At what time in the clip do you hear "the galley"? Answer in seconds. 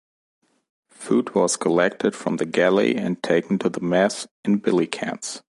2.37-2.95